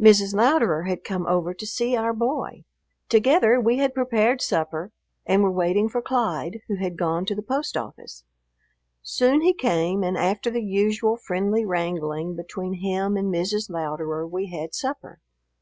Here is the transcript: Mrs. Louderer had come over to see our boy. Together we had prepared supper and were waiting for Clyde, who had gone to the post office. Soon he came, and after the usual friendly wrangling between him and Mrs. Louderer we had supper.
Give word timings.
Mrs. 0.00 0.32
Louderer 0.32 0.84
had 0.84 1.04
come 1.04 1.26
over 1.26 1.52
to 1.52 1.66
see 1.66 1.94
our 1.94 2.14
boy. 2.14 2.64
Together 3.10 3.60
we 3.60 3.76
had 3.76 3.92
prepared 3.92 4.40
supper 4.40 4.92
and 5.26 5.42
were 5.42 5.50
waiting 5.50 5.90
for 5.90 6.00
Clyde, 6.00 6.62
who 6.68 6.76
had 6.76 6.96
gone 6.96 7.26
to 7.26 7.34
the 7.34 7.42
post 7.42 7.76
office. 7.76 8.24
Soon 9.02 9.42
he 9.42 9.52
came, 9.52 10.02
and 10.02 10.16
after 10.16 10.50
the 10.50 10.64
usual 10.64 11.18
friendly 11.18 11.66
wrangling 11.66 12.34
between 12.34 12.80
him 12.82 13.14
and 13.18 13.30
Mrs. 13.30 13.68
Louderer 13.68 14.26
we 14.26 14.46
had 14.46 14.74
supper. 14.74 15.20